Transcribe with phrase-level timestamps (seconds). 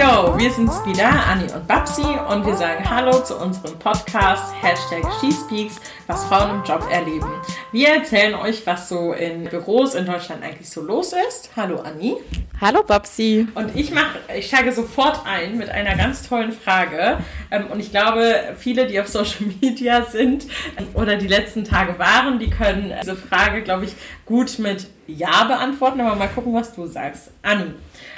[0.00, 5.04] Yo, wir sind's wieder, Anni und Babsi, und wir sagen Hallo zu unserem Podcast Hashtag
[5.20, 7.28] SheSpeaks, was Frauen im Job erleben.
[7.70, 11.50] Wir erzählen euch, was so in Büros in Deutschland eigentlich so los ist.
[11.54, 12.16] Hallo Anni.
[12.62, 13.46] Hallo Babsi.
[13.54, 17.18] Und ich mache, ich steige sofort ein mit einer ganz tollen Frage.
[17.50, 20.46] Ähm, und ich glaube, viele, die auf Social Media sind
[20.78, 23.94] ähm, oder die letzten Tage waren, die können diese Frage, glaube ich,
[24.24, 26.00] gut mit Ja beantworten.
[26.00, 27.32] Aber mal gucken, was du sagst.
[27.42, 27.74] Anni,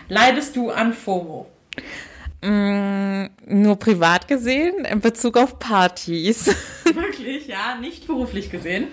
[0.09, 1.49] leidest du an FOMO?
[2.45, 6.47] Mm, nur privat gesehen in Bezug auf Partys.
[6.85, 8.89] Wirklich, ja, nicht beruflich gesehen.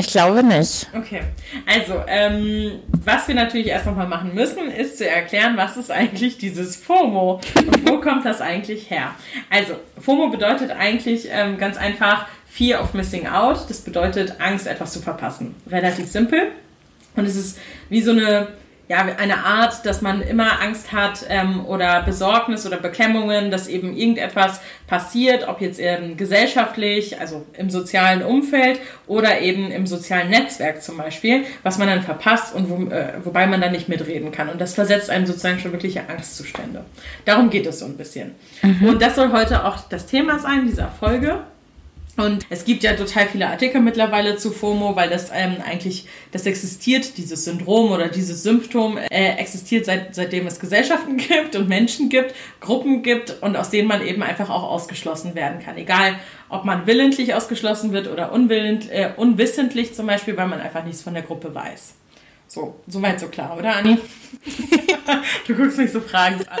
[0.00, 0.86] Ich glaube nicht.
[0.94, 1.22] Okay,
[1.66, 6.38] also ähm, was wir natürlich erst nochmal machen müssen, ist zu erklären, was ist eigentlich
[6.38, 9.14] dieses FOMO und wo kommt das eigentlich her.
[9.50, 13.68] Also FOMO bedeutet eigentlich ähm, ganz einfach Fear of Missing Out.
[13.68, 15.56] Das bedeutet Angst, etwas zu verpassen.
[15.68, 16.52] Relativ simpel.
[17.16, 18.48] Und es ist wie so eine
[18.88, 23.94] ja, eine Art, dass man immer Angst hat ähm, oder Besorgnis oder Beklemmungen, dass eben
[23.94, 30.82] irgendetwas passiert, ob jetzt eben gesellschaftlich, also im sozialen Umfeld oder eben im sozialen Netzwerk
[30.82, 34.48] zum Beispiel, was man dann verpasst und wo, äh, wobei man dann nicht mitreden kann.
[34.48, 36.84] Und das versetzt einem sozusagen schon wirkliche Angstzustände.
[37.26, 38.36] Darum geht es so ein bisschen.
[38.62, 38.88] Mhm.
[38.88, 41.40] Und das soll heute auch das Thema sein dieser Folge.
[42.18, 46.46] Und es gibt ja total viele Artikel mittlerweile zu FOMO, weil das ähm, eigentlich, das
[46.46, 52.08] existiert, dieses Syndrom oder dieses Symptom äh, existiert seit, seitdem es Gesellschaften gibt und Menschen
[52.08, 55.76] gibt, Gruppen gibt und aus denen man eben einfach auch ausgeschlossen werden kann.
[55.76, 56.16] Egal,
[56.48, 61.02] ob man willentlich ausgeschlossen wird oder unwillend, äh, unwissentlich zum Beispiel, weil man einfach nichts
[61.02, 61.94] von der Gruppe weiß.
[62.50, 63.98] So, soweit so klar, oder Anni?
[65.46, 66.60] du guckst mich so fragend an.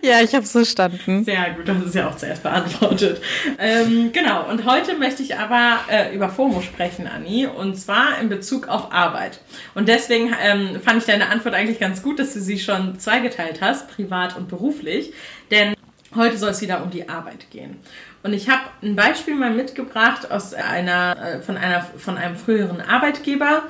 [0.00, 1.24] Ja, ich habe es verstanden.
[1.24, 3.20] Sehr gut, das ist ja auch zuerst beantwortet.
[3.58, 8.28] Ähm, genau, und heute möchte ich aber äh, über FOMO sprechen, Anni, und zwar in
[8.28, 9.40] Bezug auf Arbeit.
[9.74, 13.60] Und deswegen ähm, fand ich deine Antwort eigentlich ganz gut, dass du sie schon zweigeteilt
[13.60, 15.12] hast, privat und beruflich,
[15.50, 15.74] denn
[16.14, 17.78] heute soll es wieder um die Arbeit gehen.
[18.22, 22.80] Und ich habe ein Beispiel mal mitgebracht aus einer, äh, von, einer, von einem früheren
[22.80, 23.64] Arbeitgeber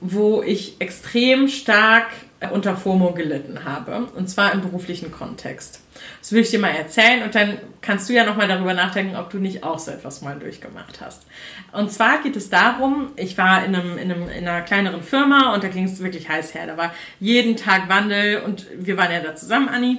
[0.00, 2.06] wo ich extrem stark
[2.52, 4.06] unter FOMO gelitten habe.
[4.14, 5.80] Und zwar im beruflichen Kontext.
[6.20, 9.30] Das will ich dir mal erzählen und dann kannst du ja nochmal darüber nachdenken, ob
[9.30, 11.26] du nicht auch so etwas mal durchgemacht hast.
[11.72, 15.52] Und zwar geht es darum, ich war in, einem, in, einem, in einer kleineren Firma
[15.54, 16.68] und da ging es wirklich heiß her.
[16.68, 19.98] Da war jeden Tag Wandel und wir waren ja da zusammen, Anni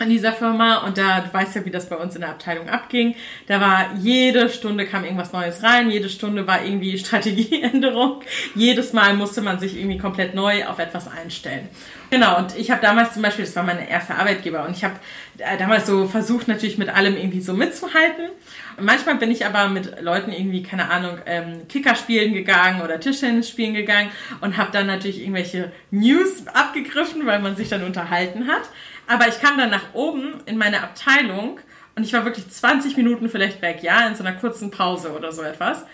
[0.00, 2.68] an dieser Firma und da, du weißt ja, wie das bei uns in der Abteilung
[2.68, 3.14] abging.
[3.46, 8.22] Da war jede Stunde kam irgendwas Neues rein, jede Stunde war irgendwie Strategieänderung.
[8.54, 11.68] Jedes Mal musste man sich irgendwie komplett neu auf etwas einstellen.
[12.10, 14.94] Genau, und ich habe damals zum Beispiel, das war mein erster Arbeitgeber und ich habe
[15.38, 18.30] äh, damals so versucht, natürlich mit allem irgendwie so mitzuhalten.
[18.76, 22.98] Und manchmal bin ich aber mit Leuten irgendwie, keine Ahnung, ähm, Kicker spielen gegangen oder
[22.98, 28.48] Tischtennis spielen gegangen und habe dann natürlich irgendwelche News abgegriffen, weil man sich dann unterhalten
[28.48, 28.62] hat.
[29.10, 31.58] Aber ich kam dann nach oben in meine Abteilung
[31.96, 35.32] und ich war wirklich 20 Minuten vielleicht weg, ja, in so einer kurzen Pause oder
[35.32, 35.84] so etwas.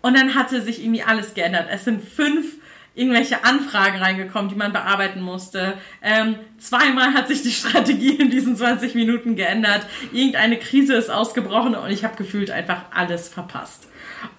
[0.00, 1.68] Und dann hatte sich irgendwie alles geändert.
[1.70, 2.56] Es sind fünf
[2.94, 5.74] irgendwelche Anfragen reingekommen, die man bearbeiten musste.
[6.02, 9.86] Ähm, zweimal hat sich die Strategie in diesen 20 Minuten geändert.
[10.12, 13.88] Irgendeine Krise ist ausgebrochen und ich habe gefühlt einfach alles verpasst.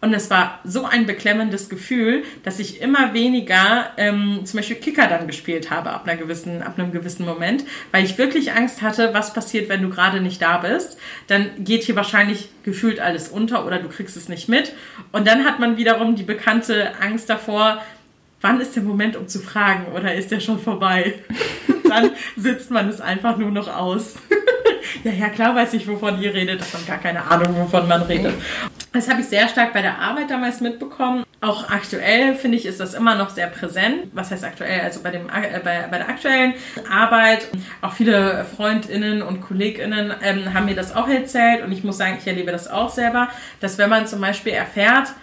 [0.02, 5.08] Und es war so ein beklemmendes Gefühl, dass ich immer weniger ähm, zum Beispiel Kicker
[5.08, 9.14] dann gespielt habe ab, einer gewissen, ab einem gewissen Moment, weil ich wirklich Angst hatte,
[9.14, 10.98] was passiert, wenn du gerade nicht da bist.
[11.28, 14.74] Dann geht hier wahrscheinlich gefühlt alles unter oder du kriegst es nicht mit.
[15.12, 17.82] Und dann hat man wiederum die bekannte Angst davor,
[18.46, 21.16] wann ist der Moment, um zu fragen oder ist der schon vorbei?
[21.90, 24.18] dann sitzt man es einfach nur noch aus.
[25.04, 28.36] ja, ja, klar weiß ich, wovon ihr redet, aber gar keine Ahnung, wovon man redet.
[28.94, 31.24] Das habe ich sehr stark bei der Arbeit damals mitbekommen.
[31.42, 34.12] Auch aktuell finde ich, ist das immer noch sehr präsent.
[34.14, 34.82] Was heißt aktuell?
[34.82, 36.54] Also bei, dem, äh, bei, bei der aktuellen
[36.90, 37.48] Arbeit.
[37.82, 42.18] Auch viele FreundInnen und KollegInnen ähm, haben mir das auch erzählt und ich muss sagen,
[42.20, 43.28] ich erlebe das auch selber,
[43.60, 45.14] dass wenn man zum Beispiel erfährt,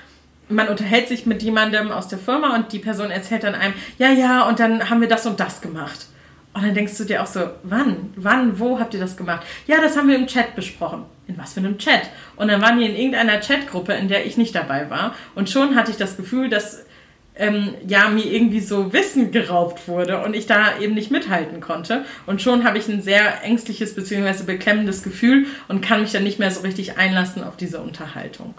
[0.55, 4.11] man unterhält sich mit jemandem aus der Firma und die Person erzählt dann einem, ja,
[4.11, 6.07] ja, und dann haben wir das und das gemacht.
[6.55, 9.47] Und dann denkst du dir auch so, wann, wann, wo habt ihr das gemacht?
[9.67, 11.05] Ja, das haben wir im Chat besprochen.
[11.27, 12.03] In was für einem Chat?
[12.37, 15.15] Und dann waren die in irgendeiner Chatgruppe, in der ich nicht dabei war.
[15.35, 16.85] Und schon hatte ich das Gefühl, dass
[17.37, 22.05] ähm, ja mir irgendwie so Wissen geraubt wurde und ich da eben nicht mithalten konnte.
[22.27, 24.45] Und schon habe ich ein sehr ängstliches bzw.
[24.45, 28.55] beklemmendes Gefühl und kann mich dann nicht mehr so richtig einlassen auf diese Unterhaltung.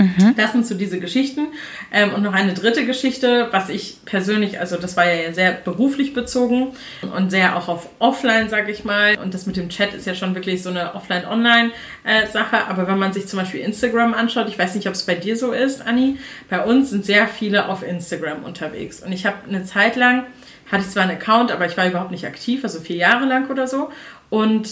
[0.00, 0.34] Mhm.
[0.34, 1.48] Das sind so diese Geschichten.
[1.92, 6.14] Ähm, und noch eine dritte Geschichte, was ich persönlich, also das war ja sehr beruflich
[6.14, 6.68] bezogen
[7.14, 9.18] und sehr auch auf Offline, sage ich mal.
[9.18, 12.66] Und das mit dem Chat ist ja schon wirklich so eine Offline-Online-Sache.
[12.68, 15.36] Aber wenn man sich zum Beispiel Instagram anschaut, ich weiß nicht, ob es bei dir
[15.36, 16.18] so ist, Anni,
[16.48, 19.02] bei uns sind sehr viele auf Instagram unterwegs.
[19.02, 20.24] Und ich habe eine Zeit lang,
[20.72, 23.50] hatte ich zwar einen Account, aber ich war überhaupt nicht aktiv, also vier Jahre lang
[23.50, 23.90] oder so.
[24.30, 24.70] Und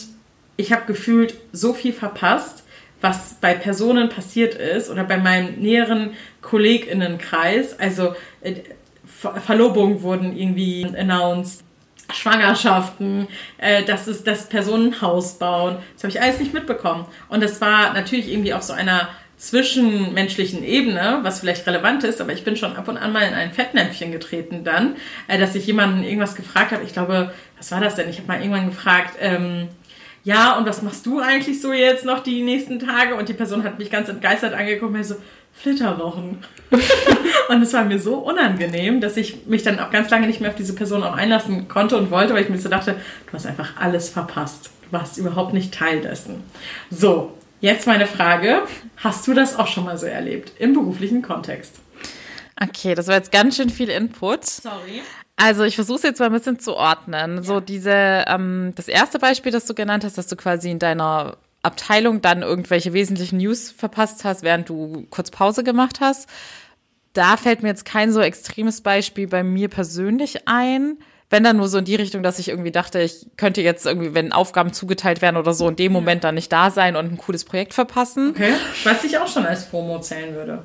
[0.57, 2.65] ich habe gefühlt so viel verpasst,
[3.01, 6.11] was bei Personen passiert ist oder bei meinem näheren
[6.43, 7.79] KollegInnenkreis.
[7.79, 8.55] Also äh,
[9.07, 11.65] Verlobungen wurden irgendwie announced.
[12.11, 13.29] Schwangerschaften,
[13.59, 15.77] äh, dass es, dass Personen ein Haus bauen.
[15.93, 17.05] Das habe ich alles nicht mitbekommen.
[17.29, 22.33] Und das war natürlich irgendwie auf so einer zwischenmenschlichen Ebene, was vielleicht relevant ist, aber
[22.33, 24.97] ich bin schon ab und an mal in ein Fettnäpfchen getreten dann,
[25.29, 26.83] äh, dass ich jemanden irgendwas gefragt habe.
[26.83, 28.09] Ich glaube, was war das denn?
[28.09, 29.69] Ich habe mal irgendwann gefragt, ähm,
[30.25, 33.15] ja, und was machst du eigentlich so jetzt noch die nächsten Tage?
[33.15, 35.17] Und die Person hat mich ganz entgeistert angeguckt und so,
[35.53, 36.45] Flitterwochen.
[37.49, 40.51] und es war mir so unangenehm, dass ich mich dann auch ganz lange nicht mehr
[40.51, 43.47] auf diese Person auch einlassen konnte und wollte, weil ich mir so dachte, du hast
[43.47, 44.71] einfach alles verpasst.
[44.85, 46.43] Du warst überhaupt nicht Teil dessen.
[46.91, 48.63] So, jetzt meine Frage.
[48.97, 51.77] Hast du das auch schon mal so erlebt im beruflichen Kontext?
[52.61, 54.45] Okay, das war jetzt ganz schön viel Input.
[54.45, 55.03] Sorry.
[55.41, 57.37] Also ich versuche es jetzt mal ein bisschen zu ordnen.
[57.37, 57.43] Ja.
[57.43, 61.37] So diese, ähm, das erste Beispiel, das du genannt hast, dass du quasi in deiner
[61.63, 66.29] Abteilung dann irgendwelche wesentlichen News verpasst hast, während du kurz Pause gemacht hast.
[67.13, 70.99] Da fällt mir jetzt kein so extremes Beispiel bei mir persönlich ein.
[71.31, 74.15] Wenn dann nur so in die Richtung, dass ich irgendwie dachte, ich könnte jetzt irgendwie,
[74.15, 77.19] wenn Aufgaben zugeteilt werden oder so, in dem Moment dann nicht da sein und ein
[77.19, 78.31] cooles Projekt verpassen.
[78.31, 78.55] Okay,
[78.85, 80.65] was ich auch schon als FOMO zählen würde.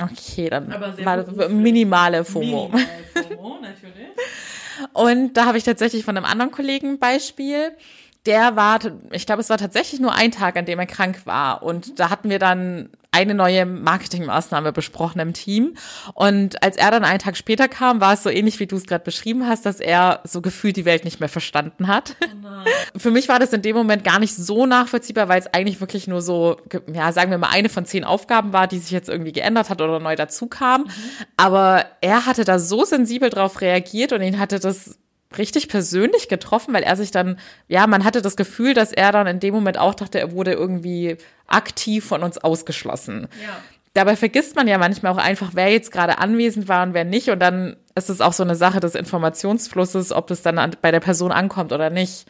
[0.00, 2.68] Okay, dann war das minimale FOMO.
[2.68, 3.04] Minimale
[3.36, 4.08] FOMO, natürlich.
[4.94, 7.72] Und da habe ich tatsächlich von einem anderen Kollegen ein Beispiel.
[8.26, 8.78] Der war,
[9.10, 11.62] ich glaube, es war tatsächlich nur ein Tag, an dem er krank war.
[11.62, 15.74] Und da hatten wir dann eine neue Marketingmaßnahme besprochen im Team.
[16.14, 18.86] Und als er dann einen Tag später kam, war es so ähnlich, wie du es
[18.86, 22.16] gerade beschrieben hast, dass er so gefühlt die Welt nicht mehr verstanden hat.
[22.22, 25.80] Oh Für mich war das in dem Moment gar nicht so nachvollziehbar, weil es eigentlich
[25.80, 26.56] wirklich nur so,
[26.92, 29.82] ja, sagen wir mal, eine von zehn Aufgaben war, die sich jetzt irgendwie geändert hat
[29.82, 30.82] oder neu dazu kam.
[30.82, 30.88] Mhm.
[31.36, 34.98] Aber er hatte da so sensibel drauf reagiert und ihn hatte das
[35.38, 37.38] richtig persönlich getroffen, weil er sich dann,
[37.68, 40.52] ja, man hatte das Gefühl, dass er dann in dem Moment auch dachte, er wurde
[40.52, 43.28] irgendwie aktiv von uns ausgeschlossen.
[43.42, 43.56] Ja.
[43.94, 47.28] Dabei vergisst man ja manchmal auch einfach, wer jetzt gerade anwesend war und wer nicht.
[47.28, 51.00] Und dann ist es auch so eine Sache des Informationsflusses, ob es dann bei der
[51.00, 52.26] Person ankommt oder nicht.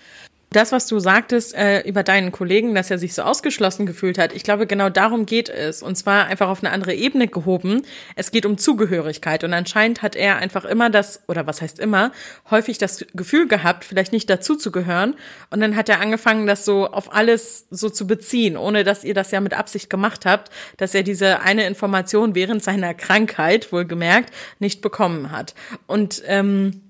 [0.52, 4.34] Das, was du sagtest äh, über deinen Kollegen, dass er sich so ausgeschlossen gefühlt hat,
[4.34, 5.82] ich glaube, genau darum geht es.
[5.82, 7.82] Und zwar einfach auf eine andere Ebene gehoben.
[8.16, 9.44] Es geht um Zugehörigkeit.
[9.44, 12.12] Und anscheinend hat er einfach immer das, oder was heißt immer,
[12.50, 15.14] häufig das Gefühl gehabt, vielleicht nicht dazu zu gehören.
[15.50, 19.14] Und dann hat er angefangen, das so auf alles so zu beziehen, ohne dass ihr
[19.14, 24.30] das ja mit Absicht gemacht habt, dass er diese eine Information während seiner Krankheit, wohlgemerkt,
[24.58, 25.54] nicht bekommen hat.
[25.86, 26.82] Und ähm,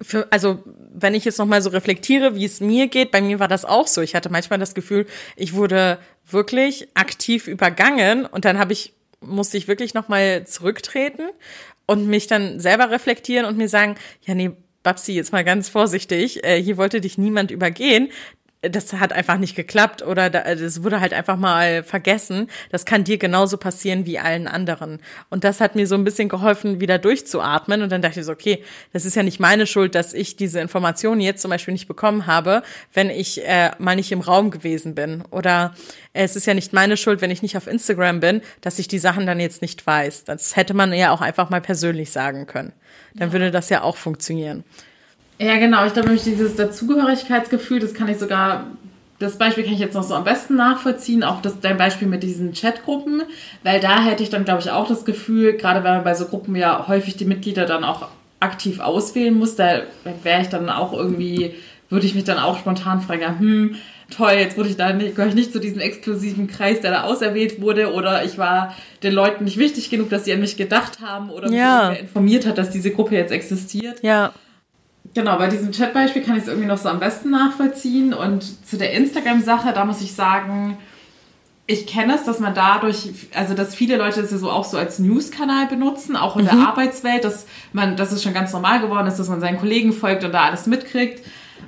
[0.00, 3.38] für, also wenn ich jetzt noch mal so reflektiere, wie es mir geht, bei mir
[3.38, 4.02] war das auch so.
[4.02, 5.06] Ich hatte manchmal das Gefühl,
[5.36, 5.98] ich wurde
[6.30, 11.22] wirklich aktiv übergangen und dann habe ich musste ich wirklich noch mal zurücktreten
[11.86, 14.50] und mich dann selber reflektieren und mir sagen, ja nee,
[14.82, 18.10] Babsi, jetzt mal ganz vorsichtig, äh, hier wollte dich niemand übergehen
[18.70, 22.48] das hat einfach nicht geklappt oder das wurde halt einfach mal vergessen.
[22.70, 25.00] Das kann dir genauso passieren wie allen anderen.
[25.30, 27.82] Und das hat mir so ein bisschen geholfen, wieder durchzuatmen.
[27.82, 30.60] Und dann dachte ich so, okay, das ist ja nicht meine Schuld, dass ich diese
[30.60, 34.94] Informationen jetzt zum Beispiel nicht bekommen habe, wenn ich äh, mal nicht im Raum gewesen
[34.94, 35.22] bin.
[35.30, 35.74] Oder
[36.12, 38.88] äh, es ist ja nicht meine Schuld, wenn ich nicht auf Instagram bin, dass ich
[38.88, 40.24] die Sachen dann jetzt nicht weiß.
[40.24, 42.72] Das hätte man ja auch einfach mal persönlich sagen können.
[43.14, 44.64] Dann würde das ja auch funktionieren.
[45.38, 45.84] Ja, genau.
[45.86, 48.66] Ich glaube nämlich dieses Dazugehörigkeitsgefühl, das kann ich sogar,
[49.18, 52.22] das Beispiel kann ich jetzt noch so am besten nachvollziehen, auch das, dein Beispiel mit
[52.22, 53.22] diesen Chatgruppen,
[53.62, 56.26] weil da hätte ich dann, glaube ich, auch das Gefühl, gerade weil man bei so
[56.26, 58.08] Gruppen ja häufig die Mitglieder dann auch
[58.40, 59.82] aktiv auswählen muss, da
[60.22, 61.54] wäre ich dann auch irgendwie,
[61.88, 63.76] würde ich mich dann auch spontan fragen, ja, hm,
[64.10, 67.02] toll, jetzt wurde ich da nicht, gehöre ich nicht zu diesem exklusiven Kreis, der da
[67.04, 71.00] auserwählt wurde, oder ich war den Leuten nicht wichtig genug, dass sie an mich gedacht
[71.00, 71.90] haben oder ja.
[71.90, 74.02] mich informiert hat, dass diese Gruppe jetzt existiert.
[74.02, 74.32] Ja.
[75.16, 78.12] Genau, bei diesem Chatbeispiel kann ich es irgendwie noch so am besten nachvollziehen.
[78.12, 80.76] Und zu der Instagram-Sache, da muss ich sagen,
[81.66, 84.76] ich kenne es, dass man dadurch, also dass viele Leute das ja so auch so
[84.76, 86.48] als News-Kanal benutzen, auch in mhm.
[86.48, 89.94] der Arbeitswelt, dass man, dass es schon ganz normal geworden ist, dass man seinen Kollegen
[89.94, 91.24] folgt und da alles mitkriegt.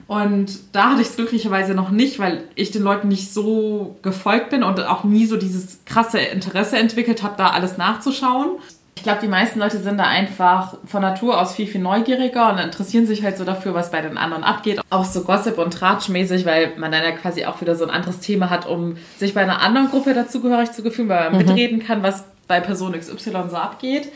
[0.06, 4.50] Und da hatte ich es glücklicherweise noch nicht, weil ich den Leuten nicht so gefolgt
[4.50, 8.58] bin und auch nie so dieses krasse Interesse entwickelt habe, da alles nachzuschauen.
[8.98, 12.58] Ich glaube, die meisten Leute sind da einfach von Natur aus viel, viel neugieriger und
[12.58, 14.80] interessieren sich halt so dafür, was bei den anderen abgeht.
[14.90, 18.18] Auch so Gossip- und Tratschmäßig, weil man dann ja quasi auch wieder so ein anderes
[18.18, 21.46] Thema hat, um sich bei einer anderen Gruppe dazugehörig zu fühlen, weil man mhm.
[21.46, 24.10] mitreden kann, was bei Person XY so abgeht.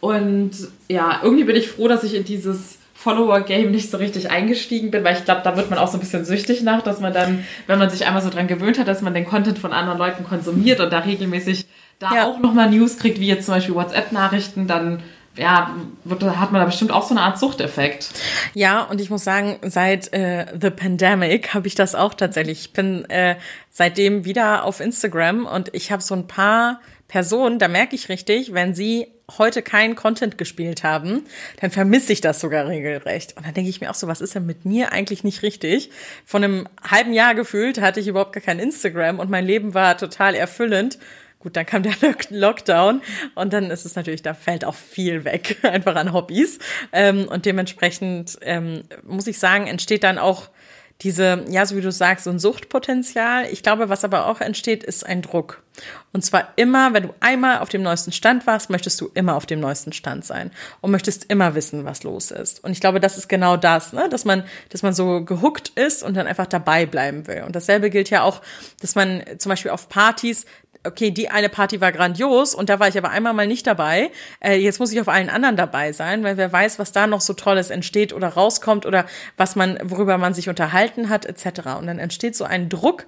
[0.00, 0.50] Und
[0.88, 5.04] ja, irgendwie bin ich froh, dass ich in dieses Follower-Game nicht so richtig eingestiegen bin,
[5.04, 7.44] weil ich glaube, da wird man auch so ein bisschen süchtig nach, dass man dann,
[7.68, 10.24] wenn man sich einmal so dran gewöhnt hat, dass man den Content von anderen Leuten
[10.24, 11.66] konsumiert und da regelmäßig
[11.98, 12.26] da ja.
[12.26, 15.02] auch nochmal News kriegt, wie jetzt zum Beispiel WhatsApp-Nachrichten, dann
[15.36, 15.74] ja,
[16.04, 18.10] hat man da bestimmt auch so eine Art Suchteffekt.
[18.54, 22.60] Ja, und ich muss sagen, seit äh, The Pandemic habe ich das auch tatsächlich.
[22.60, 23.36] Ich bin äh,
[23.70, 28.54] seitdem wieder auf Instagram und ich habe so ein paar Personen, da merke ich richtig,
[28.54, 29.08] wenn sie
[29.38, 31.24] heute keinen Content gespielt haben,
[31.60, 33.36] dann vermisse ich das sogar regelrecht.
[33.36, 35.90] Und dann denke ich mir auch so, was ist denn mit mir eigentlich nicht richtig?
[36.24, 39.96] Von einem halben Jahr gefühlt hatte ich überhaupt gar kein Instagram und mein Leben war
[39.96, 40.98] total erfüllend.
[41.44, 41.92] Gut, dann kam der
[42.30, 43.02] Lockdown
[43.34, 46.58] und dann ist es natürlich, da fällt auch viel weg, einfach an Hobbys.
[46.90, 50.48] Ähm, und dementsprechend ähm, muss ich sagen, entsteht dann auch
[51.02, 53.46] diese, ja, so wie du sagst, so ein Suchtpotenzial.
[53.50, 55.62] Ich glaube, was aber auch entsteht, ist ein Druck.
[56.12, 59.44] Und zwar immer, wenn du einmal auf dem neuesten Stand warst, möchtest du immer auf
[59.44, 62.62] dem neuesten Stand sein und möchtest immer wissen, was los ist.
[62.62, 64.08] Und ich glaube, das ist genau das, ne?
[64.08, 67.42] dass man, dass man so gehuckt ist und dann einfach dabei bleiben will.
[67.44, 68.40] Und dasselbe gilt ja auch,
[68.80, 70.46] dass man zum Beispiel auf Partys
[70.84, 74.10] okay, die eine Party war grandios und da war ich aber einmal mal nicht dabei.
[74.40, 77.20] Äh, jetzt muss ich auf allen anderen dabei sein, weil wer weiß, was da noch
[77.20, 81.78] so Tolles entsteht oder rauskommt oder was man, worüber man sich unterhalten hat, etc.
[81.78, 83.06] Und dann entsteht so ein Druck,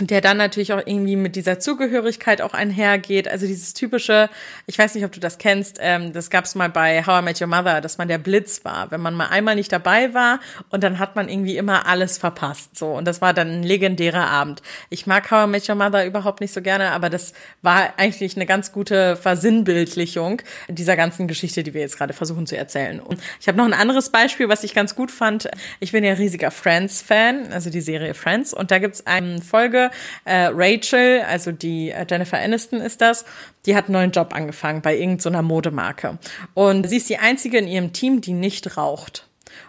[0.00, 3.28] der dann natürlich auch irgendwie mit dieser Zugehörigkeit auch einhergeht.
[3.28, 4.28] Also dieses typische,
[4.66, 7.24] ich weiß nicht, ob du das kennst, ähm, das gab es mal bei How I
[7.24, 10.40] Met Your Mother, dass man der Blitz war, wenn man mal einmal nicht dabei war
[10.70, 12.76] und dann hat man irgendwie immer alles verpasst.
[12.76, 14.62] So und das war dann ein legendärer Abend.
[14.90, 17.32] Ich mag How I Met Your Mother überhaupt nicht so gerne, aber das
[17.62, 22.56] war eigentlich eine ganz gute Versinnbildlichung dieser ganzen Geschichte, die wir jetzt gerade versuchen zu
[22.56, 22.98] erzählen.
[22.98, 25.48] Und ich habe noch ein anderes Beispiel, was ich ganz gut fand.
[25.78, 29.83] Ich bin ja riesiger Friends-Fan, also die Serie Friends, und da gibt's eine Folge
[30.24, 33.24] äh, Rachel, also die äh, Jennifer Aniston ist das,
[33.66, 36.18] die hat einen neuen Job angefangen bei irgendeiner Modemarke.
[36.54, 39.26] Und sie ist die einzige in ihrem Team, die nicht raucht.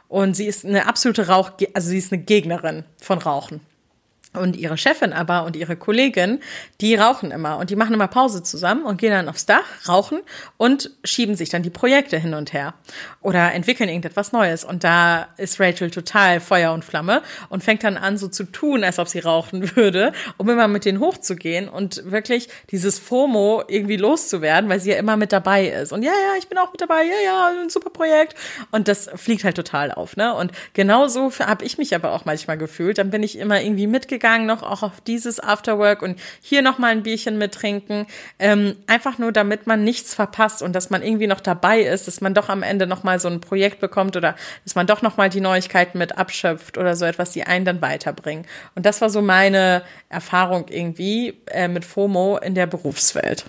[0.07, 3.61] Und sie ist eine absolute Rauch, also sie ist eine Gegnerin von Rauchen.
[4.35, 6.39] Und ihre Chefin aber und ihre Kollegin,
[6.81, 10.19] die rauchen immer und die machen immer Pause zusammen und gehen dann aufs Dach, rauchen
[10.57, 12.73] und schieben sich dann die Projekte hin und her
[13.21, 14.63] oder entwickeln irgendetwas Neues.
[14.63, 18.83] Und da ist Rachel total Feuer und Flamme und fängt dann an, so zu tun,
[18.83, 23.97] als ob sie rauchen würde, um immer mit denen hochzugehen und wirklich dieses FOMO irgendwie
[23.97, 25.91] loszuwerden, weil sie ja immer mit dabei ist.
[25.91, 28.35] Und ja, ja, ich bin auch mit dabei, ja, ja, ein super Projekt.
[28.71, 30.33] Und das fliegt halt total auf, ne?
[30.33, 32.97] Und genauso habe ich mich aber auch manchmal gefühlt.
[32.97, 36.79] Dann bin ich immer irgendwie mitgegangen gegangen, noch auch auf dieses Afterwork und hier noch
[36.79, 38.07] mal ein Bierchen mittrinken.
[38.39, 42.21] Ähm, einfach nur, damit man nichts verpasst und dass man irgendwie noch dabei ist, dass
[42.21, 45.17] man doch am Ende noch mal so ein Projekt bekommt oder dass man doch noch
[45.17, 48.47] mal die Neuigkeiten mit abschöpft oder so etwas, die einen dann weiterbringen.
[48.73, 53.45] Und das war so meine Erfahrung irgendwie äh, mit FOMO in der Berufswelt.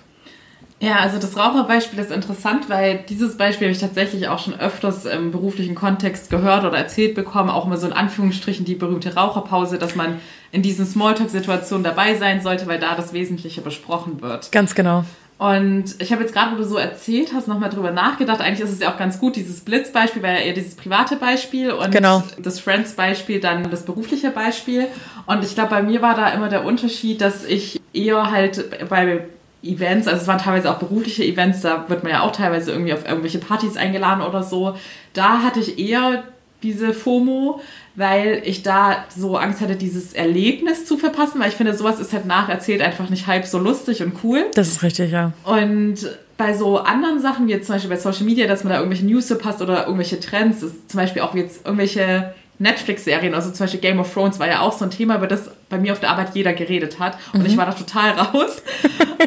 [0.79, 5.07] Ja, also das Raucherbeispiel ist interessant, weil dieses Beispiel habe ich tatsächlich auch schon öfters
[5.07, 9.79] im beruflichen Kontext gehört oder erzählt bekommen, auch immer so in Anführungsstrichen die berühmte Raucherpause,
[9.79, 10.21] dass man
[10.53, 14.53] in diesen Smalltalk-Situationen dabei sein sollte, weil da das Wesentliche besprochen wird.
[14.53, 15.05] Ganz genau.
[15.39, 18.41] Und ich habe jetzt gerade, wo du so erzählt hast, nochmal drüber nachgedacht.
[18.41, 21.73] Eigentlich ist es ja auch ganz gut, dieses Blitzbeispiel war ja eher dieses private Beispiel
[21.73, 22.23] und genau.
[22.39, 24.87] das Friends-Beispiel dann das berufliche Beispiel.
[25.27, 29.27] Und ich glaube, bei mir war da immer der Unterschied, dass ich eher halt bei
[29.63, 32.95] Events, also es waren teilweise auch berufliche Events, da wird man ja auch teilweise irgendwie
[32.95, 34.77] auf irgendwelche Partys eingeladen oder so.
[35.13, 36.25] Da hatte ich eher
[36.67, 37.61] diese FOMO,
[37.95, 42.13] weil ich da so Angst hatte, dieses Erlebnis zu verpassen, weil ich finde, sowas ist
[42.13, 44.45] halt nacherzählt einfach nicht halb so lustig und cool.
[44.55, 45.33] Das ist richtig, ja.
[45.45, 45.97] Und
[46.37, 49.07] bei so anderen Sachen, wie jetzt zum Beispiel bei Social Media, dass man da irgendwelche
[49.07, 53.81] News verpasst oder irgendwelche Trends, ist zum Beispiel auch jetzt irgendwelche Netflix-Serien, also zum Beispiel
[53.81, 56.11] Game of Thrones war ja auch so ein Thema, über das bei mir auf der
[56.11, 57.47] Arbeit jeder geredet hat und mhm.
[57.47, 58.63] ich war da total raus.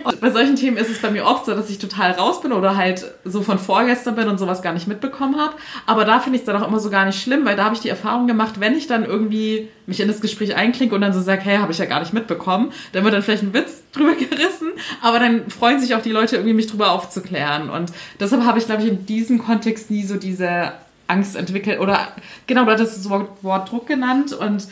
[0.03, 2.51] Und bei solchen Themen ist es bei mir oft so, dass ich total raus bin
[2.51, 5.53] oder halt so von vorgestern bin und sowas gar nicht mitbekommen habe.
[5.85, 7.75] Aber da finde ich es dann auch immer so gar nicht schlimm, weil da habe
[7.75, 11.13] ich die Erfahrung gemacht, wenn ich dann irgendwie mich in das Gespräch einklinke und dann
[11.13, 13.83] so sage, hey, habe ich ja gar nicht mitbekommen, dann wird dann vielleicht ein Witz
[13.91, 17.69] drüber gerissen, aber dann freuen sich auch die Leute irgendwie, mich drüber aufzuklären.
[17.69, 20.73] Und deshalb habe ich, glaube ich, in diesem Kontext nie so diese
[21.09, 22.07] Angst entwickelt oder
[22.45, 24.67] genau, du hattest das Wort, Wort Druck genannt und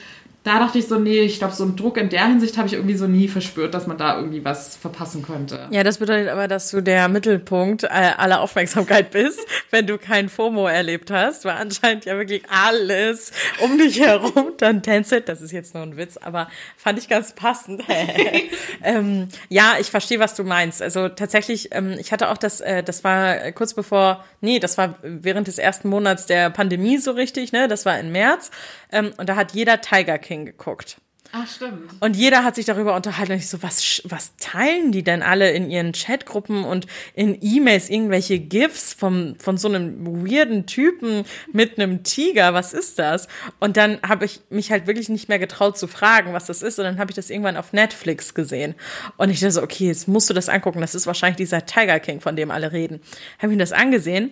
[0.48, 2.74] da dachte ich so, nee, ich glaube, so einen Druck in der Hinsicht habe ich
[2.74, 5.68] irgendwie so nie verspürt, dass man da irgendwie was verpassen könnte.
[5.72, 9.40] Ja, das bedeutet aber, dass du der Mittelpunkt aller Aufmerksamkeit bist,
[9.72, 14.82] wenn du kein FOMO erlebt hast, weil anscheinend ja wirklich alles um dich herum dann
[14.82, 15.28] tänzelt.
[15.28, 17.84] Das ist jetzt nur ein Witz, aber fand ich ganz passend.
[18.84, 20.82] ähm, ja, ich verstehe, was du meinst.
[20.82, 24.96] Also tatsächlich, ähm, ich hatte auch das, äh, das war kurz bevor, nee, das war
[25.02, 27.68] während des ersten Monats der Pandemie so richtig, ne?
[27.68, 28.50] Das war im März.
[28.92, 30.98] Ähm, und da hat jeder Tiger King geguckt.
[31.34, 31.92] Ach, stimmt.
[32.00, 33.34] Und jeder hat sich darüber unterhalten.
[33.34, 37.90] Und ich so, was, was teilen die denn alle in ihren Chatgruppen und in E-Mails
[37.90, 42.54] irgendwelche GIFs vom, von so einem weirden Typen mit einem Tiger?
[42.54, 43.28] Was ist das?
[43.60, 46.80] Und dann habe ich mich halt wirklich nicht mehr getraut zu fragen, was das ist.
[46.80, 48.76] Und dann habe ich das irgendwann auf Netflix gesehen.
[49.18, 50.80] Und ich dachte so, okay, jetzt musst du das angucken.
[50.80, 53.02] Das ist wahrscheinlich dieser Tiger King, von dem alle reden.
[53.38, 54.32] Habe ich mir das angesehen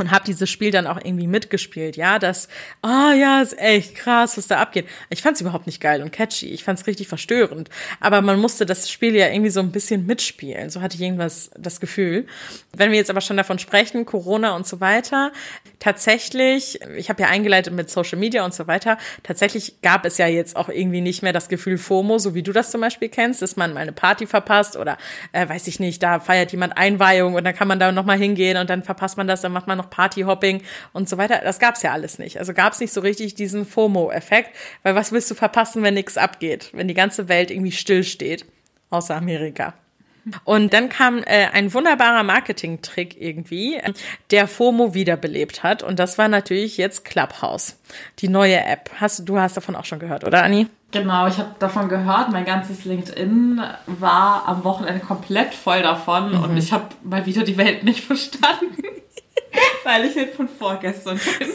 [0.00, 2.48] und habe dieses Spiel dann auch irgendwie mitgespielt, ja, das,
[2.82, 4.86] ah oh ja, ist echt krass, was da abgeht.
[5.10, 8.38] Ich fand es überhaupt nicht geil und catchy, ich fand es richtig verstörend, aber man
[8.38, 12.26] musste das Spiel ja irgendwie so ein bisschen mitspielen, so hatte ich irgendwas das Gefühl.
[12.76, 15.32] Wenn wir jetzt aber schon davon sprechen, Corona und so weiter,
[15.78, 20.26] tatsächlich, ich habe ja eingeleitet mit Social Media und so weiter, tatsächlich gab es ja
[20.26, 23.42] jetzt auch irgendwie nicht mehr das Gefühl FOMO, so wie du das zum Beispiel kennst,
[23.42, 24.98] dass man mal eine Party verpasst oder
[25.32, 28.56] äh, weiß ich nicht, da feiert jemand Einweihung und dann kann man da nochmal hingehen
[28.56, 30.62] und dann verpasst man das, dann macht man noch noch Partyhopping
[30.92, 31.40] und so weiter.
[31.42, 32.38] Das gab's ja alles nicht.
[32.38, 34.50] Also gab's nicht so richtig diesen FOMO-Effekt,
[34.82, 38.44] weil was willst du verpassen, wenn nichts abgeht, wenn die ganze Welt irgendwie stillsteht,
[38.90, 39.74] außer Amerika.
[40.42, 43.80] Und dann kam äh, ein wunderbarer Marketing-Trick irgendwie,
[44.32, 45.84] der FOMO wiederbelebt hat.
[45.84, 47.78] Und das war natürlich jetzt Clubhouse,
[48.18, 48.90] die neue App.
[49.00, 50.66] Hast, du hast davon auch schon gehört, oder Anni?
[50.90, 52.32] Genau, ich habe davon gehört.
[52.32, 56.44] Mein ganzes LinkedIn war am Wochenende komplett voll davon mhm.
[56.44, 58.82] und ich habe mal wieder die Welt nicht verstanden.
[59.84, 61.48] Weil ich halt von vorgestern bin.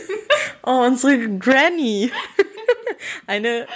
[0.63, 2.11] Oh, unsere Granny.
[3.27, 3.67] Eine,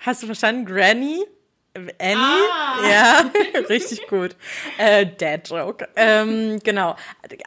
[0.00, 0.64] hast du verstanden?
[0.64, 1.24] Granny?
[1.74, 2.16] Annie?
[2.18, 2.88] Ah.
[2.88, 3.30] Ja,
[3.68, 4.34] richtig gut.
[4.76, 5.88] Äh, Dad Joke.
[5.94, 6.96] Ähm, genau.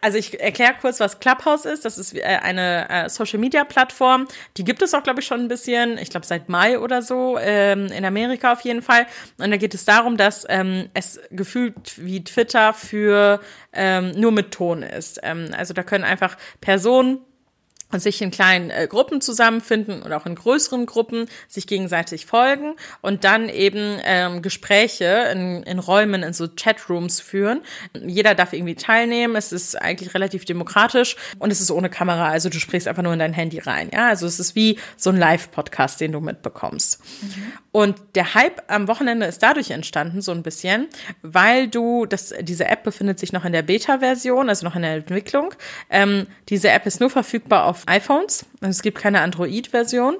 [0.01, 1.83] Also ich erkläre kurz, was Clubhouse ist.
[1.83, 4.27] Das ist äh, eine äh, Social Media Plattform.
[4.55, 5.97] Die gibt es auch, glaube ich, schon ein bisschen.
[5.97, 9.07] Ich glaube seit Mai oder so ähm, in Amerika auf jeden Fall.
[9.39, 13.41] Und da geht es darum, dass ähm, es gefühlt wie Twitter für
[13.73, 15.19] ähm, nur mit Ton ist.
[15.23, 17.19] Ähm, also da können einfach Personen
[17.99, 23.23] sich in kleinen äh, Gruppen zusammenfinden oder auch in größeren Gruppen, sich gegenseitig folgen und
[23.23, 27.61] dann eben ähm, Gespräche in, in Räumen, in so Chatrooms führen.
[27.93, 29.35] Jeder darf irgendwie teilnehmen.
[29.35, 32.29] Es ist eigentlich relativ demokratisch und es ist ohne Kamera.
[32.29, 33.89] Also du sprichst einfach nur in dein Handy rein.
[33.93, 37.01] Ja, also es ist wie so ein Live-Podcast, den du mitbekommst.
[37.21, 37.53] Mhm.
[37.71, 40.87] Und der Hype am Wochenende ist dadurch entstanden, so ein bisschen,
[41.21, 44.95] weil du, das, diese App befindet sich noch in der Beta-Version, also noch in der
[44.95, 45.53] Entwicklung.
[45.89, 48.45] Ähm, diese App ist nur verfügbar auf iPhones.
[48.61, 50.17] Also es gibt keine Android-Version.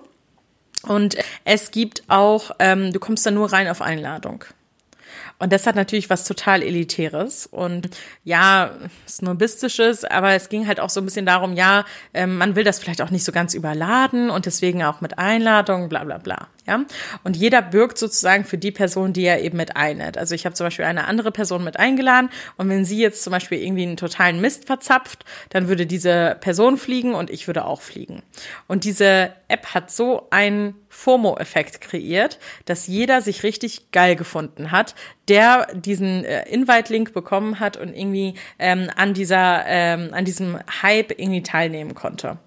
[0.84, 1.16] Und
[1.46, 4.44] es gibt auch, ähm, du kommst da nur rein auf Einladung.
[5.40, 7.90] Und das hat natürlich was total Elitäres und
[8.24, 8.72] ja,
[9.08, 12.80] Snobistisches, aber es ging halt auch so ein bisschen darum, ja, ähm, man will das
[12.80, 16.48] vielleicht auch nicht so ganz überladen und deswegen auch mit Einladung, bla bla bla.
[16.66, 16.86] Ja,
[17.26, 20.18] und jeder bürgt sozusagen für die Person, die er eben mit einlädt.
[20.18, 23.32] Also ich habe zum Beispiel eine andere Person mit eingeladen und wenn sie jetzt zum
[23.32, 27.82] Beispiel irgendwie einen totalen Mist verzapft, dann würde diese Person fliegen und ich würde auch
[27.82, 28.24] fliegen.
[28.68, 34.96] Und diese App hat so einen FOMO-Effekt kreiert, dass jeder sich richtig geil gefunden hat,
[35.28, 41.12] der diesen äh, Invite-Link bekommen hat und irgendwie ähm, an dieser, ähm, an diesem Hype
[41.12, 42.38] irgendwie teilnehmen konnte.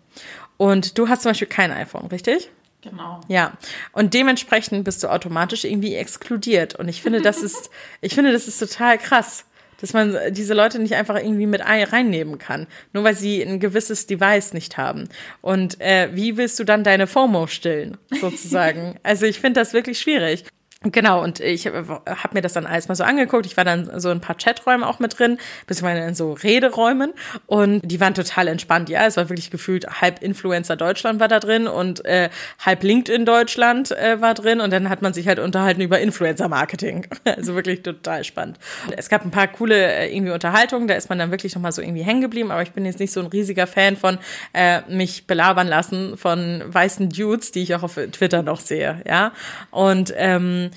[0.57, 2.51] Und du hast zum Beispiel kein iPhone, richtig?
[2.89, 3.21] Genau.
[3.29, 3.57] Ja.
[3.93, 6.75] Und dementsprechend bist du automatisch irgendwie exkludiert.
[6.75, 7.71] Und ich finde, das ist,
[8.01, 9.45] ich finde, das ist total krass,
[9.81, 14.07] dass man diese Leute nicht einfach irgendwie mit reinnehmen kann, nur weil sie ein gewisses
[14.07, 15.09] Device nicht haben.
[15.43, 18.99] Und äh, wie willst du dann deine FOMO stillen, sozusagen?
[19.03, 20.45] also ich finde das wirklich schwierig.
[20.83, 23.47] Genau, und ich habe mir das dann alles mal so angeguckt.
[23.47, 27.15] Ich war dann so ein paar Chaträume auch mit drin, beziehungsweise in so Rederäumen.
[27.47, 28.91] Und die waren total entspannt.
[28.91, 32.29] Ja, es war wirklich gefühlt halb Influencer Deutschland war da drin und äh,
[32.65, 34.61] halb LinkedIn Deutschland äh, war drin.
[34.61, 37.07] Und dann hat man sich halt unterhalten über Influencer Marketing.
[37.37, 38.59] Also wirklich total spannend.
[38.87, 40.89] Und es gab ein paar coole äh, irgendwie Unterhaltungen.
[40.89, 42.51] Da ist man dann wirklich nochmal so irgendwie hängen geblieben.
[42.51, 44.19] Aber ich bin jetzt nicht so ein riesiger Fan von
[44.53, 49.03] äh, mich belabern lassen von weißen Dudes, die ich auch auf Twitter noch sehe.
[49.07, 49.33] Ja,
[49.71, 50.71] und ähm,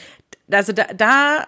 [0.51, 1.47] also da, da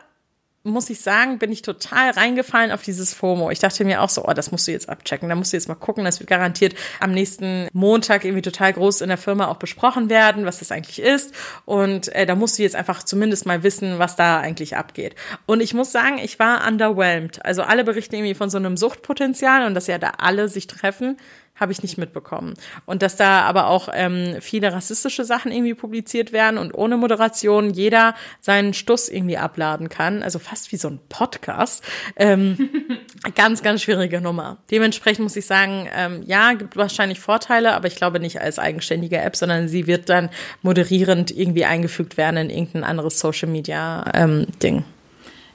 [0.64, 3.50] muss ich sagen, bin ich total reingefallen auf dieses FOMO.
[3.50, 5.28] Ich dachte mir auch so, oh, das musst du jetzt abchecken.
[5.28, 6.06] Da musst du jetzt mal gucken.
[6.06, 10.46] Das wird garantiert am nächsten Montag irgendwie total groß in der Firma auch besprochen werden,
[10.46, 11.34] was das eigentlich ist.
[11.66, 15.16] Und äh, da musst du jetzt einfach zumindest mal wissen, was da eigentlich abgeht.
[15.48, 17.44] Und ich muss sagen, ich war underwhelmed.
[17.44, 21.18] Also alle berichten irgendwie von so einem Suchtpotenzial und dass ja da alle sich treffen
[21.62, 22.56] habe ich nicht mitbekommen.
[22.86, 27.70] Und dass da aber auch ähm, viele rassistische Sachen irgendwie publiziert werden und ohne Moderation
[27.70, 30.24] jeder seinen Stuss irgendwie abladen kann.
[30.24, 31.84] Also fast wie so ein Podcast.
[32.18, 32.70] Ähm,
[33.36, 34.58] ganz, ganz schwierige Nummer.
[34.72, 39.20] Dementsprechend muss ich sagen, ähm, ja, gibt wahrscheinlich Vorteile, aber ich glaube nicht als eigenständige
[39.20, 40.30] App, sondern sie wird dann
[40.64, 44.84] moderierend irgendwie eingefügt werden in irgendein anderes Social Media ähm, Ding.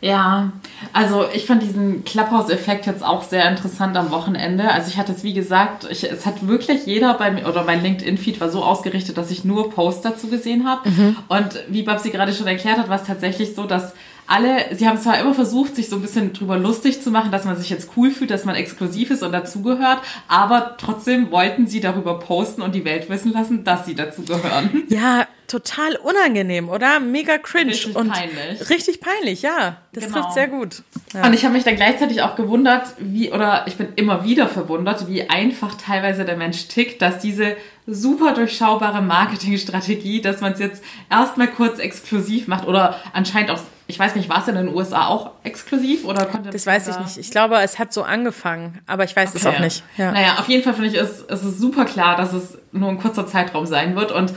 [0.00, 0.52] Ja,
[0.92, 4.70] also ich fand diesen Clubhouse-Effekt jetzt auch sehr interessant am Wochenende.
[4.70, 7.82] Also ich hatte es, wie gesagt, ich, es hat wirklich jeder bei mir, oder mein
[7.82, 10.88] LinkedIn-Feed war so ausgerichtet, dass ich nur Posts dazu gesehen habe.
[10.88, 11.16] Mhm.
[11.28, 13.94] Und wie Babsi gerade schon erklärt hat, war es tatsächlich so, dass
[14.26, 17.44] alle, sie haben zwar immer versucht, sich so ein bisschen drüber lustig zu machen, dass
[17.44, 21.80] man sich jetzt cool fühlt, dass man exklusiv ist und dazugehört, aber trotzdem wollten sie
[21.80, 24.82] darüber posten und die Welt wissen lassen, dass sie dazugehören.
[24.88, 27.00] Ja, total unangenehm, oder?
[27.00, 27.70] Mega cringe.
[27.70, 28.70] Richtig und peinlich.
[28.70, 29.78] Richtig peinlich, ja.
[29.92, 30.20] Das genau.
[30.20, 30.82] trifft sehr gut.
[31.14, 31.26] Ja.
[31.26, 35.08] Und ich habe mich dann gleichzeitig auch gewundert, wie, oder ich bin immer wieder verwundert,
[35.08, 37.56] wie einfach teilweise der Mensch tickt, dass diese
[37.86, 43.98] super durchschaubare Marketingstrategie, dass man es jetzt erstmal kurz exklusiv macht oder anscheinend auch ich
[43.98, 47.18] weiß nicht, war es in den USA auch exklusiv oder konnte Das weiß ich nicht.
[47.18, 49.38] Ich glaube, es hat so angefangen, aber ich weiß okay.
[49.38, 49.84] es auch nicht.
[49.96, 50.10] Ja.
[50.10, 52.98] Naja, auf jeden Fall finde ich, es, es ist super klar, dass es nur ein
[52.98, 54.34] kurzer Zeitraum sein wird und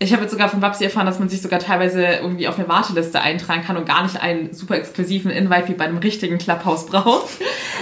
[0.00, 2.68] ich habe jetzt sogar von Babsi erfahren, dass man sich sogar teilweise irgendwie auf eine
[2.68, 6.86] Warteliste eintragen kann und gar nicht einen super exklusiven Invite wie bei einem richtigen Clubhouse
[6.86, 7.28] braucht.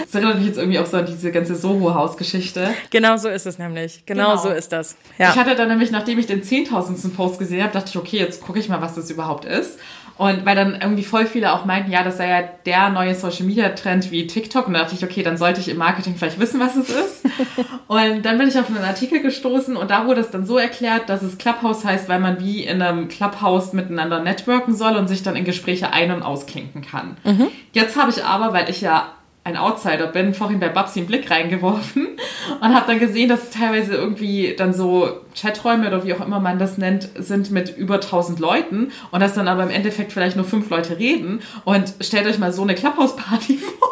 [0.03, 2.73] Das erinnert mich jetzt irgendwie auch so an diese ganze Soho-Haus-Geschichte.
[2.91, 4.03] Genau so ist es nämlich.
[4.07, 4.43] Genau, genau.
[4.43, 4.97] so ist das.
[5.19, 5.31] Ja.
[5.31, 7.15] Ich hatte dann nämlich, nachdem ich den 10.000.
[7.15, 9.79] Post gesehen habe, dachte ich, okay, jetzt gucke ich mal, was das überhaupt ist.
[10.19, 13.45] Und weil dann irgendwie voll viele auch meinten, ja, das sei ja der neue Social
[13.45, 14.67] Media Trend wie TikTok.
[14.67, 17.25] Und da dachte ich, okay, dann sollte ich im Marketing vielleicht wissen, was es ist.
[17.87, 21.09] und dann bin ich auf einen Artikel gestoßen und da wurde es dann so erklärt,
[21.09, 25.23] dass es Clubhouse heißt, weil man wie in einem Clubhouse miteinander networken soll und sich
[25.23, 27.17] dann in Gespräche ein- und ausklinken kann.
[27.25, 27.49] Mhm.
[27.73, 29.13] Jetzt habe ich aber, weil ich ja
[29.47, 32.19] ein Outsider bin, vorhin bei Babsi einen Blick reingeworfen
[32.61, 36.41] und habe dann gesehen, dass es teilweise irgendwie dann so Chaträume oder wie auch immer
[36.41, 40.35] man das nennt, sind mit über 1000 Leuten und dass dann aber im Endeffekt vielleicht
[40.35, 43.89] nur fünf Leute reden und stellt euch mal so eine Clubhouse-Party vor.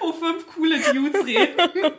[0.00, 1.92] wo fünf coole Dudes reden.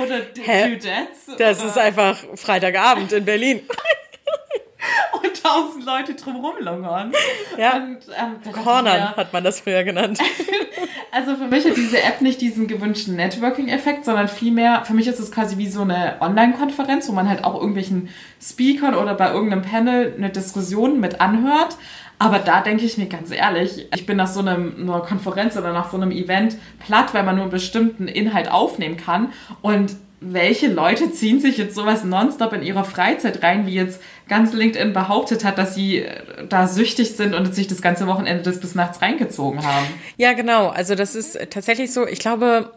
[0.00, 1.36] Oder Dudettes.
[1.36, 3.62] Das oder ist einfach Freitagabend in Berlin.
[5.12, 7.12] und tausend Leute drumherum lungern.
[7.58, 7.76] Ja.
[7.76, 10.18] Und, ähm, Cornern mir, hat man das früher genannt.
[11.12, 15.18] also für mich hat diese App nicht diesen gewünschten Networking-Effekt, sondern vielmehr, für mich ist
[15.18, 18.08] es quasi wie so eine Online-Konferenz, wo man halt auch irgendwelchen
[18.40, 21.76] Speakern oder bei irgendeinem Panel eine Diskussion mit anhört.
[22.18, 25.72] Aber da denke ich mir ganz ehrlich, ich bin nach so einem, einer Konferenz oder
[25.72, 29.32] nach so einem Event platt, weil man nur einen bestimmten Inhalt aufnehmen kann.
[29.60, 34.52] Und welche Leute ziehen sich jetzt sowas nonstop in ihrer Freizeit rein, wie jetzt ganz
[34.52, 38.60] LinkedIn behauptet hat, dass sie äh, da süchtig sind und sich das ganze Wochenende das
[38.60, 39.86] bis nachts reingezogen haben.
[40.16, 40.68] Ja, genau.
[40.68, 42.06] Also das ist tatsächlich so.
[42.06, 42.72] Ich glaube,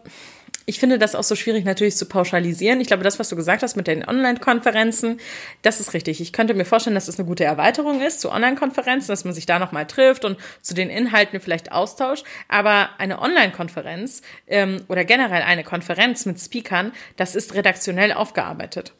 [0.66, 2.80] ich finde das auch so schwierig natürlich zu pauschalisieren.
[2.80, 5.20] Ich glaube, das, was du gesagt hast mit den Online-Konferenzen,
[5.62, 6.20] das ist richtig.
[6.20, 9.46] Ich könnte mir vorstellen, dass das eine gute Erweiterung ist zu Online-Konferenzen, dass man sich
[9.46, 12.24] da nochmal trifft und zu den Inhalten vielleicht austauscht.
[12.48, 18.92] Aber eine Online-Konferenz ähm, oder generell eine Konferenz mit Speakern, das ist redaktionell aufgearbeitet.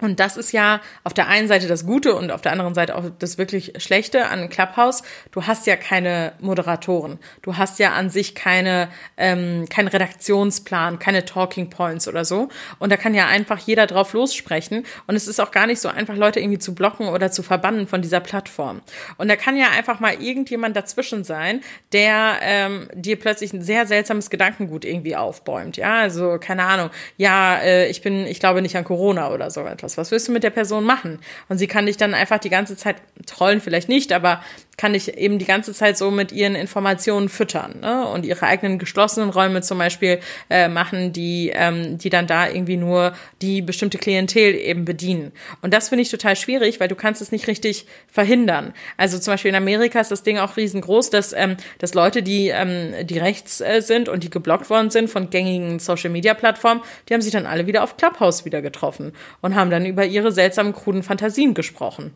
[0.00, 2.96] Und das ist ja auf der einen Seite das Gute und auf der anderen Seite
[2.96, 5.04] auch das wirklich Schlechte an Clubhouse.
[5.30, 7.20] Du hast ja keine Moderatoren.
[7.42, 12.48] Du hast ja an sich keine, ähm, keinen Redaktionsplan, keine Talking Points oder so.
[12.80, 14.84] Und da kann ja einfach jeder drauf lossprechen.
[15.06, 17.86] Und es ist auch gar nicht so einfach, Leute irgendwie zu blocken oder zu verbannen
[17.86, 18.82] von dieser Plattform.
[19.16, 23.86] Und da kann ja einfach mal irgendjemand dazwischen sein, der ähm, dir plötzlich ein sehr
[23.86, 25.76] seltsames Gedankengut irgendwie aufbäumt.
[25.76, 26.90] Ja, also keine Ahnung.
[27.16, 30.32] Ja, äh, ich bin, ich glaube nicht an Corona oder so etwas Was willst du
[30.32, 31.18] mit der Person machen?
[31.48, 34.42] Und sie kann dich dann einfach die ganze Zeit trollen, vielleicht nicht, aber
[34.76, 38.06] kann dich eben die ganze Zeit so mit ihren Informationen füttern ne?
[38.06, 42.76] und ihre eigenen geschlossenen Räume zum Beispiel äh, machen, die, ähm, die dann da irgendwie
[42.76, 45.32] nur die bestimmte Klientel eben bedienen.
[45.62, 48.72] Und das finde ich total schwierig, weil du kannst es nicht richtig verhindern.
[48.96, 52.48] Also zum Beispiel in Amerika ist das Ding auch riesengroß, dass, ähm, dass Leute, die,
[52.48, 57.22] ähm, die rechts äh, sind und die geblockt worden sind von gängigen Social-Media-Plattformen, die haben
[57.22, 61.02] sich dann alle wieder auf Clubhouse wieder getroffen und haben dann über ihre seltsamen, kruden
[61.02, 62.12] Fantasien gesprochen.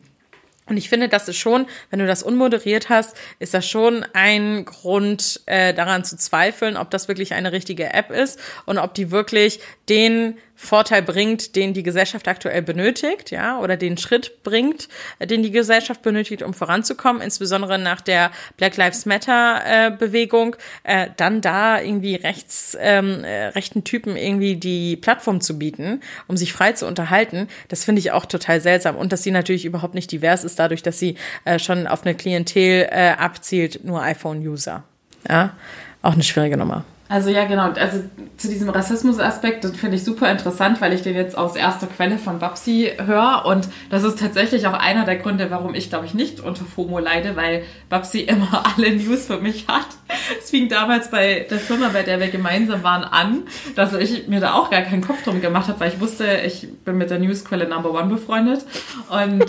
[0.69, 4.65] Und ich finde, das ist schon, wenn du das unmoderiert hast, ist das schon ein
[4.65, 9.11] Grund äh, daran zu zweifeln, ob das wirklich eine richtige App ist und ob die
[9.11, 14.89] wirklich den Vorteil bringt, den die Gesellschaft aktuell benötigt, ja, oder den Schritt bringt,
[15.21, 21.11] den die Gesellschaft benötigt, um voranzukommen, insbesondere nach der Black Lives Matter äh, Bewegung, äh,
[21.17, 26.53] dann da irgendwie rechts ähm, äh, rechten Typen irgendwie die Plattform zu bieten, um sich
[26.53, 28.97] frei zu unterhalten, das finde ich auch total seltsam.
[28.97, 32.17] Und dass sie natürlich überhaupt nicht divers ist, dadurch, dass sie äh, schon auf eine
[32.17, 34.83] Klientel äh, abzielt, nur iPhone-User,
[35.29, 35.57] ja,
[36.03, 36.85] auch eine schwierige Nummer.
[37.11, 37.71] Also ja, genau.
[37.73, 38.05] Also
[38.37, 42.19] zu diesem Rassismus-Aspekt, das finde ich super interessant, weil ich den jetzt aus erster Quelle
[42.19, 43.47] von Babsi höre.
[43.47, 46.99] Und das ist tatsächlich auch einer der Gründe, warum ich, glaube ich, nicht unter FOMO
[46.99, 49.87] leide, weil Babsi immer alle News für mich hat.
[50.39, 53.45] Es fing damals bei der Firma, bei der wir gemeinsam waren, an,
[53.75, 56.69] dass ich mir da auch gar keinen Kopf drum gemacht habe, weil ich wusste, ich
[56.85, 58.67] bin mit der Newsquelle Number One befreundet.
[59.09, 59.47] Und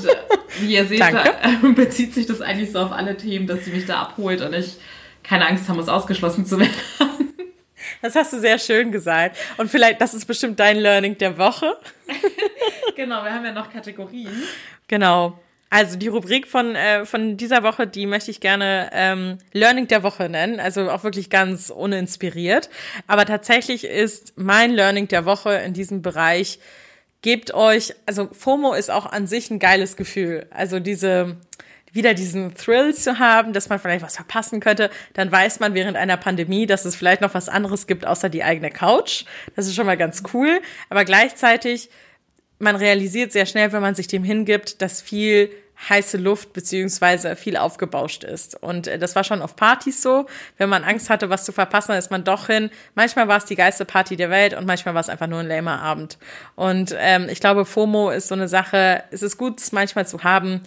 [0.61, 1.23] wie ihr seht, da,
[1.75, 4.77] bezieht sich das eigentlich so auf alle Themen, dass sie mich da abholt und ich
[5.23, 6.73] keine Angst haben muss, ausgeschlossen zu werden.
[8.01, 9.37] Das hast du sehr schön gesagt.
[9.57, 11.77] Und vielleicht, das ist bestimmt dein Learning der Woche.
[12.95, 14.43] genau, wir haben ja noch Kategorien.
[14.87, 15.37] Genau.
[15.71, 20.01] Also die Rubrik von, äh, von dieser Woche, die möchte ich gerne ähm, Learning der
[20.01, 20.59] Woche nennen.
[20.59, 22.69] Also auch wirklich ganz uninspiriert.
[23.05, 26.59] Aber tatsächlich ist mein Learning der Woche in diesem Bereich,
[27.21, 30.47] gebt euch, also FOMO ist auch an sich ein geiles Gefühl.
[30.49, 31.37] Also diese,
[31.91, 35.97] wieder diesen Thrill zu haben, dass man vielleicht was verpassen könnte, dann weiß man während
[35.97, 39.25] einer Pandemie, dass es vielleicht noch was anderes gibt außer die eigene Couch.
[39.55, 40.61] Das ist schon mal ganz cool.
[40.89, 41.89] Aber gleichzeitig
[42.59, 45.49] man realisiert sehr schnell, wenn man sich dem hingibt, dass viel
[45.87, 48.61] heiße Luft beziehungsweise viel aufgebauscht ist.
[48.61, 50.25] Und äh, das war schon auf Partys so.
[50.57, 52.69] Wenn man Angst hatte, was zu verpassen, dann ist man doch hin.
[52.95, 55.47] Manchmal war es die geilste Party der Welt und manchmal war es einfach nur ein
[55.47, 56.17] lamer Abend.
[56.55, 60.23] Und ähm, ich glaube, FOMO ist so eine Sache, es ist gut, es manchmal zu
[60.23, 60.63] haben,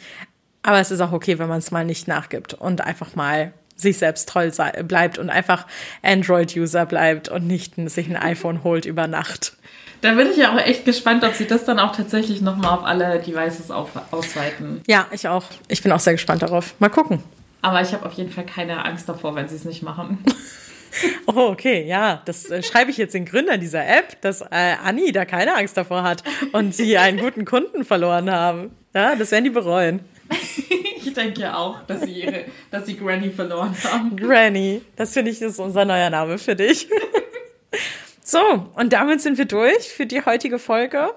[0.62, 3.98] aber es ist auch okay, wenn man es mal nicht nachgibt und einfach mal sich
[3.98, 4.50] selbst treu
[4.84, 5.66] bleibt und einfach
[6.02, 9.54] Android-User bleibt und nicht sich ein iPhone holt über Nacht.
[10.02, 12.84] Da bin ich ja auch echt gespannt, ob sie das dann auch tatsächlich nochmal auf
[12.84, 14.82] alle Devices auf, ausweiten.
[14.88, 15.44] Ja, ich auch.
[15.68, 16.74] Ich bin auch sehr gespannt darauf.
[16.80, 17.22] Mal gucken.
[17.60, 20.18] Aber ich habe auf jeden Fall keine Angst davor, wenn sie es nicht machen.
[21.26, 25.10] Oh, okay, ja, das äh, schreibe ich jetzt den Gründern dieser App, dass äh, Anni
[25.10, 26.22] da keine Angst davor hat
[26.52, 28.72] und sie einen guten Kunden verloren haben.
[28.92, 30.00] Ja, das werden die bereuen.
[30.96, 34.16] ich denke ja auch, dass sie ihre, dass sie Granny verloren haben.
[34.16, 36.88] Granny, das finde ich ist unser neuer Name für dich.
[38.24, 41.10] So, und damit sind wir durch für die heutige Folge.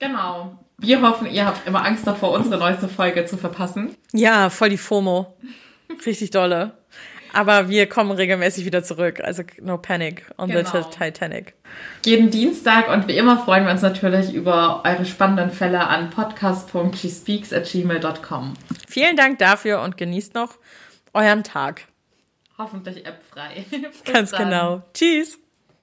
[0.00, 0.58] Genau.
[0.78, 3.94] Wir hoffen, ihr habt immer Angst davor, unsere neueste Folge zu verpassen.
[4.12, 5.36] Ja, voll die FOMO.
[6.04, 6.72] Richtig dolle.
[7.32, 9.20] Aber wir kommen regelmäßig wieder zurück.
[9.22, 10.70] Also no panic on genau.
[10.70, 11.54] the Titanic.
[12.04, 18.54] Jeden Dienstag und wie immer freuen wir uns natürlich über eure spannenden Fälle an podcast.shes@gmail.com.
[18.88, 20.58] Vielen Dank dafür und genießt noch
[21.14, 21.86] euren Tag.
[22.58, 23.64] Hoffentlich appfrei.
[24.04, 24.44] Ganz dann.
[24.44, 24.82] genau.
[24.94, 25.38] Tschüss.